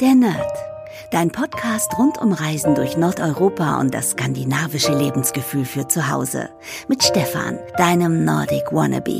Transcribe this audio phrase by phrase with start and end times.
[0.00, 0.52] Der Nerd.
[1.10, 6.50] Dein Podcast rund um Reisen durch Nordeuropa und das skandinavische Lebensgefühl für zu Hause.
[6.86, 9.18] Mit Stefan, deinem Nordic Wannabe.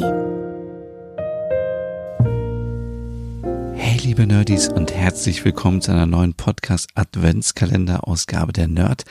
[3.75, 9.03] Hey liebe Nerdies und herzlich willkommen zu einer neuen Podcast Adventskalender Ausgabe der Nerd.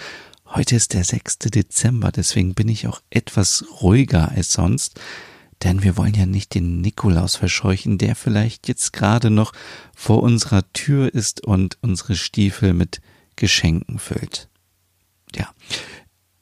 [0.45, 1.39] Heute ist der 6.
[1.39, 5.01] Dezember, deswegen bin ich auch etwas ruhiger als sonst.
[5.63, 9.53] Denn wir wollen ja nicht den Nikolaus verscheuchen, der vielleicht jetzt gerade noch
[9.95, 13.01] vor unserer Tür ist und unsere Stiefel mit
[13.35, 14.49] Geschenken füllt.
[15.35, 15.49] Ja.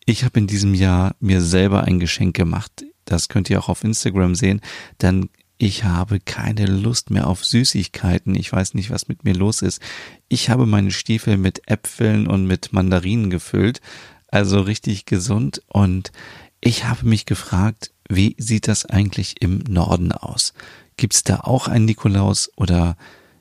[0.06, 2.86] Ich habe in diesem Jahr mir selber ein Geschenk gemacht.
[3.06, 4.62] Das könnt ihr auch auf Instagram sehen,
[5.02, 8.36] denn ich habe keine Lust mehr auf Süßigkeiten.
[8.36, 9.82] Ich weiß nicht, was mit mir los ist.
[10.28, 13.80] Ich habe meine Stiefel mit Äpfeln und mit Mandarinen gefüllt,
[14.28, 16.12] also richtig gesund und
[16.60, 20.54] ich habe mich gefragt, wie sieht das eigentlich im Norden aus?
[20.98, 22.98] Gibt's da auch einen Nikolaus oder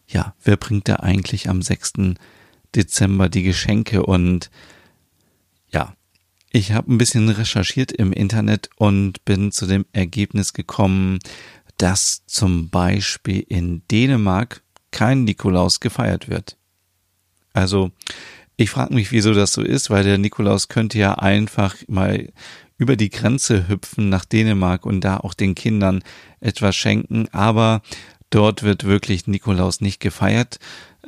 [0.07, 1.93] ja, wer bringt da eigentlich am 6.
[2.75, 4.05] Dezember die Geschenke?
[4.05, 4.51] Und
[5.71, 5.95] ja,
[6.51, 11.19] ich habe ein bisschen recherchiert im Internet und bin zu dem Ergebnis gekommen,
[11.77, 16.57] dass zum Beispiel in Dänemark kein Nikolaus gefeiert wird.
[17.53, 17.91] Also
[18.57, 22.33] ich frage mich, wieso das so ist, weil der Nikolaus könnte ja einfach mal
[22.77, 26.03] über die Grenze hüpfen nach Dänemark und da auch den Kindern
[26.41, 27.29] etwas schenken.
[27.33, 27.83] Aber
[28.31, 30.59] dort wird wirklich Nikolaus nicht gefeiert.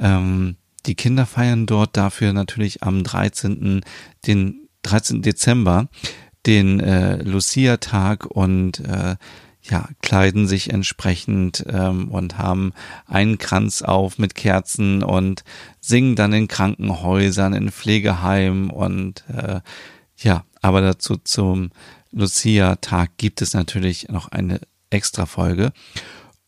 [0.01, 3.83] Ähm, die Kinder feiern dort dafür natürlich am 13.
[4.27, 5.23] den 13.
[5.23, 5.89] Dezember
[6.47, 9.17] den äh, Lucia-Tag und äh,
[9.63, 12.73] ja, kleiden sich entsprechend ähm, und haben
[13.07, 15.43] einen Kranz auf mit Kerzen und
[15.81, 19.61] singen dann in Krankenhäusern, in Pflegeheimen und äh,
[20.19, 21.71] ja, aber dazu zum
[22.13, 25.73] Lucia-Tag gibt es natürlich noch eine extra Folge.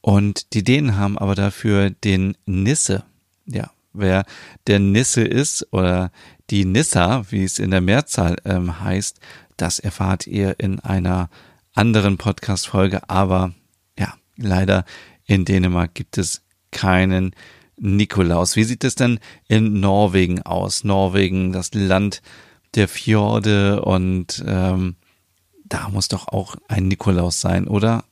[0.00, 3.04] Und die Dänen haben aber dafür den Nisse.
[3.46, 4.24] Ja, wer
[4.66, 6.10] der Nisse ist oder
[6.50, 9.20] die Nissa, wie es in der Mehrzahl ähm, heißt,
[9.56, 11.28] das erfahrt ihr in einer
[11.74, 13.08] anderen Podcast-Folge.
[13.10, 13.52] Aber
[13.98, 14.84] ja, leider
[15.26, 17.34] in Dänemark gibt es keinen
[17.76, 18.56] Nikolaus.
[18.56, 20.84] Wie sieht es denn in Norwegen aus?
[20.84, 22.22] Norwegen, das Land
[22.74, 24.96] der Fjorde und ähm,
[25.64, 28.04] da muss doch auch ein Nikolaus sein, oder?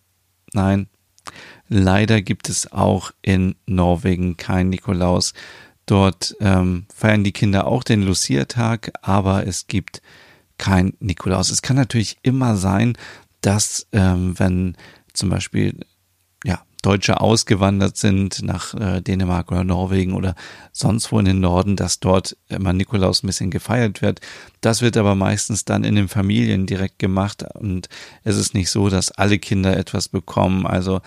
[0.52, 0.88] Nein.
[1.68, 5.32] Leider gibt es auch in Norwegen kein Nikolaus.
[5.86, 10.02] Dort ähm, feiern die Kinder auch den Lucia-Tag, aber es gibt
[10.58, 11.50] kein Nikolaus.
[11.50, 12.96] Es kann natürlich immer sein,
[13.40, 14.76] dass ähm, wenn
[15.12, 15.80] zum Beispiel
[16.86, 20.36] Deutsche ausgewandert sind nach äh, Dänemark oder Norwegen oder
[20.70, 24.20] sonst wo in den Norden, dass dort immer Nikolaus ein bisschen gefeiert wird.
[24.60, 27.88] Das wird aber meistens dann in den Familien direkt gemacht und
[28.22, 30.64] es ist nicht so, dass alle Kinder etwas bekommen.
[30.64, 31.00] Also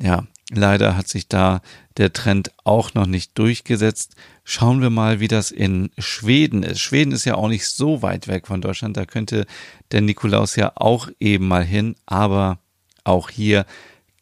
[0.00, 0.22] ja,
[0.52, 1.60] leider hat sich da
[1.96, 4.14] der Trend auch noch nicht durchgesetzt.
[4.44, 6.78] Schauen wir mal, wie das in Schweden ist.
[6.78, 8.96] Schweden ist ja auch nicht so weit weg von Deutschland.
[8.96, 9.46] Da könnte
[9.90, 11.96] der Nikolaus ja auch eben mal hin.
[12.06, 12.60] Aber
[13.02, 13.66] auch hier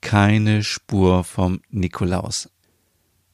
[0.04, 2.50] keine Spur vom Nikolaus.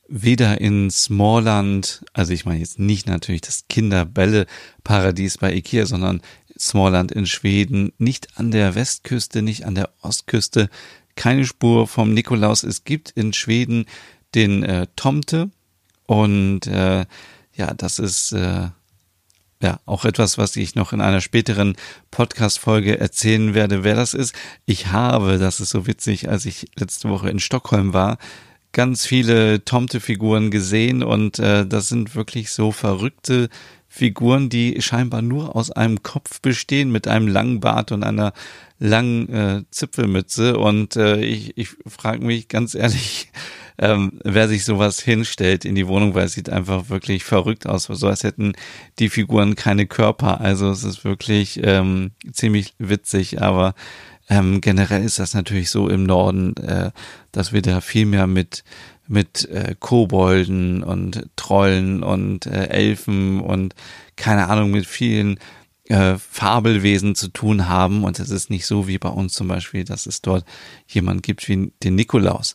[0.09, 6.23] Weder in Smallland, also ich meine jetzt nicht natürlich das Kinderbälle-Paradies bei Ikea, sondern
[6.59, 10.71] Smallland in Schweden, nicht an der Westküste, nicht an der Ostküste,
[11.17, 12.63] keine Spur vom Nikolaus.
[12.63, 13.87] Es gibt in Schweden
[14.35, 15.51] den äh, Tomte
[16.07, 17.05] und äh,
[17.55, 18.69] ja, das ist äh,
[19.63, 21.77] ja, auch etwas, was ich noch in einer späteren
[22.11, 24.35] Podcast-Folge erzählen werde, wer das ist.
[24.65, 28.19] Ich habe, das ist so witzig, als ich letzte Woche in Stockholm war,
[28.73, 33.49] ganz viele Tomte-Figuren gesehen und äh, das sind wirklich so verrückte
[33.93, 38.33] Figuren, die scheinbar nur aus einem Kopf bestehen, mit einem langen Bart und einer
[38.79, 40.57] langen äh, Zipfelmütze.
[40.57, 43.33] Und äh, ich, ich frage mich ganz ehrlich,
[43.81, 47.85] ähm, wer sich sowas hinstellt in die Wohnung, weil es sieht einfach wirklich verrückt aus,
[47.85, 48.53] so als hätten
[48.99, 50.41] die Figuren keine Körper.
[50.43, 53.75] Also es ist wirklich ähm, ziemlich witzig, aber
[54.29, 56.91] ähm, generell ist das natürlich so im Norden, äh,
[57.33, 58.65] dass wir da viel mehr mit
[59.09, 63.75] mit äh, Kobolden und Trollen und äh, Elfen und
[64.15, 65.41] keine Ahnung mit vielen
[65.89, 69.83] äh, Fabelwesen zu tun haben und es ist nicht so wie bei uns zum Beispiel,
[69.83, 70.45] dass es dort
[70.87, 72.55] jemand gibt wie den Nikolaus.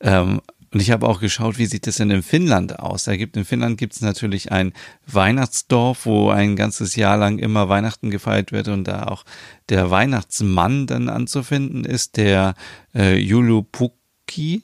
[0.00, 0.40] Ähm,
[0.72, 3.04] und ich habe auch geschaut, wie sieht es denn in Finnland aus?
[3.04, 4.72] Da gibt in Finnland gibt es natürlich ein
[5.06, 9.24] Weihnachtsdorf, wo ein ganzes Jahr lang immer Weihnachten gefeiert wird und da auch
[9.70, 12.54] der Weihnachtsmann dann anzufinden ist, der
[12.94, 14.62] äh, Julupuki,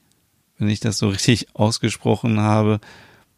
[0.59, 2.81] wenn ich das so richtig ausgesprochen habe,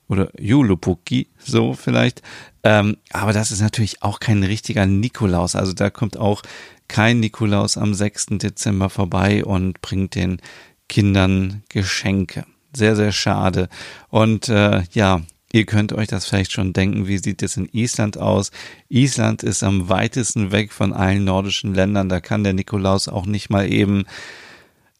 [0.08, 2.22] oder Julupuki, so vielleicht.
[2.62, 5.56] Ähm, aber das ist natürlich auch kein richtiger Nikolaus.
[5.56, 6.42] Also da kommt auch
[6.86, 8.26] kein Nikolaus am 6.
[8.38, 10.40] Dezember vorbei und bringt den
[10.88, 12.46] Kindern Geschenke
[12.76, 13.68] sehr, sehr schade.
[14.08, 18.18] Und äh, ja, Ihr könnt euch das vielleicht schon denken, wie sieht es in Island
[18.18, 18.50] aus?
[18.90, 22.10] Island ist am weitesten weg von allen nordischen Ländern.
[22.10, 24.04] Da kann der Nikolaus auch nicht mal eben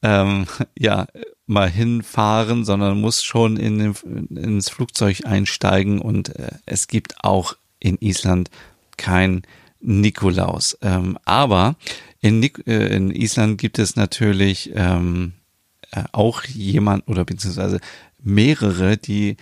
[0.03, 0.47] ähm,
[0.79, 1.09] ja
[1.47, 7.55] mal hinfahren, sondern muss schon in den, ins Flugzeug einsteigen und äh, es gibt auch
[7.79, 8.51] in Island
[8.97, 9.43] kein
[9.81, 10.79] Nikolaus.
[10.81, 11.77] Ähm, aber
[12.21, 15.46] in, äh, in Island gibt es natürlich ähm, äh,
[16.13, 17.81] auch jemand oder beziehungsweise
[18.23, 19.37] mehrere, die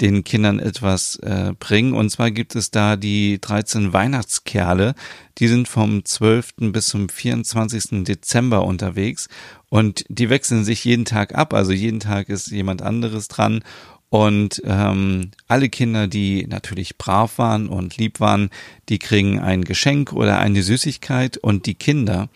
[0.00, 1.92] den Kindern etwas äh, bringen.
[1.92, 4.94] Und zwar gibt es da die 13 Weihnachtskerle.
[5.38, 6.72] Die sind vom 12.
[6.72, 8.04] bis zum 24.
[8.04, 9.28] Dezember unterwegs
[9.68, 11.52] und die wechseln sich jeden Tag ab.
[11.54, 13.62] Also jeden Tag ist jemand anderes dran.
[14.08, 18.50] Und ähm, alle Kinder, die natürlich brav waren und lieb waren,
[18.88, 21.36] die kriegen ein Geschenk oder eine Süßigkeit.
[21.36, 22.28] Und die Kinder,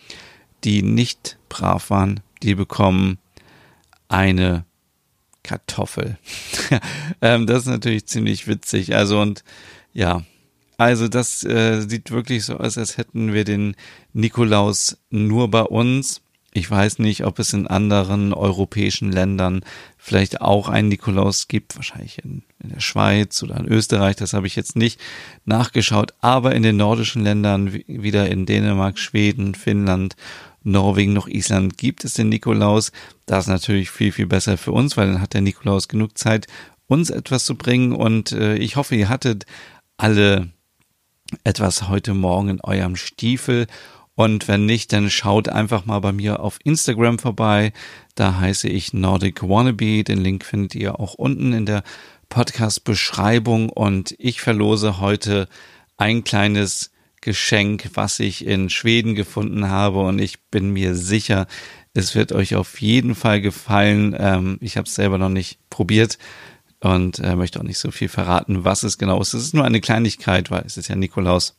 [0.63, 3.17] die nicht brav waren, die bekommen
[4.07, 4.65] eine
[5.43, 6.17] Kartoffel.
[7.21, 8.95] ähm, das ist natürlich ziemlich witzig.
[8.95, 9.43] Also und
[9.93, 10.23] ja,
[10.77, 13.75] also das äh, sieht wirklich so aus, als hätten wir den
[14.13, 16.21] Nikolaus nur bei uns.
[16.51, 19.61] Ich weiß nicht, ob es in anderen europäischen Ländern
[19.97, 24.47] vielleicht auch einen Nikolaus gibt, wahrscheinlich in, in der Schweiz oder in Österreich, das habe
[24.47, 24.99] ich jetzt nicht
[25.43, 30.15] nachgeschaut, aber in den nordischen Ländern, wieder in Dänemark, Schweden, Finnland
[30.65, 32.91] Norwegen noch Island gibt es den Nikolaus.
[33.25, 36.47] Das ist natürlich viel, viel besser für uns, weil dann hat der Nikolaus genug Zeit,
[36.87, 37.93] uns etwas zu bringen.
[37.93, 39.45] Und äh, ich hoffe, ihr hattet
[39.97, 40.49] alle
[41.43, 43.67] etwas heute Morgen in eurem Stiefel.
[44.15, 47.73] Und wenn nicht, dann schaut einfach mal bei mir auf Instagram vorbei.
[48.15, 50.03] Da heiße ich Nordic Wannabe.
[50.03, 51.83] Den Link findet ihr auch unten in der
[52.29, 53.69] Podcast-Beschreibung.
[53.69, 55.47] Und ich verlose heute
[55.97, 56.91] ein kleines
[57.25, 61.47] Geschenk, was ich in Schweden gefunden habe und ich bin mir sicher,
[61.95, 64.15] es wird euch auf jeden Fall gefallen.
[64.15, 66.19] Ähm, ich habe es selber noch nicht probiert
[66.81, 69.33] und äh, möchte auch nicht so viel verraten, was es genau ist.
[69.33, 71.57] Es ist nur eine Kleinigkeit, weil es ist ja Nikolaus.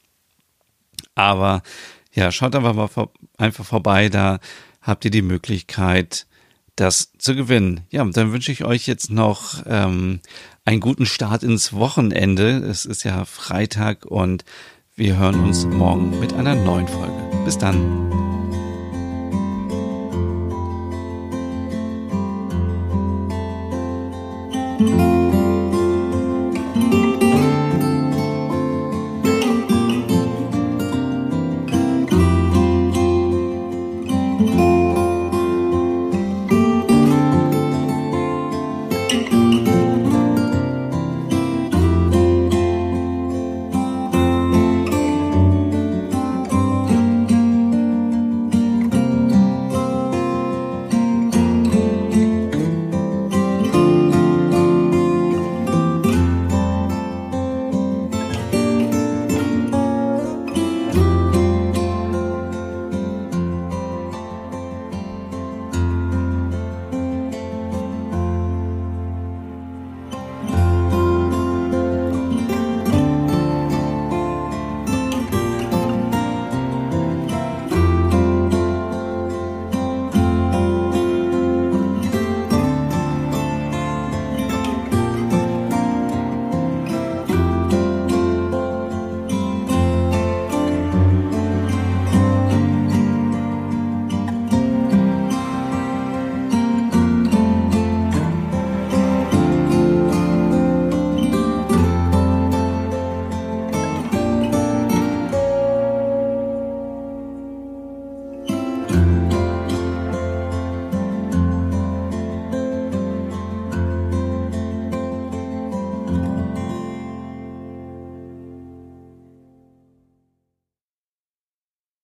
[1.17, 1.65] Aber
[2.13, 4.39] ja, schaut einfach mal vor, einfach vorbei, da
[4.83, 6.29] habt ihr die Möglichkeit,
[6.77, 7.81] das zu gewinnen.
[7.91, 10.21] Ja, dann wünsche ich euch jetzt noch ähm,
[10.65, 12.59] einen guten Start ins Wochenende.
[12.59, 14.45] Es ist ja Freitag und
[14.99, 17.13] wir hören uns morgen mit einer neuen Folge.
[17.45, 17.77] Bis dann.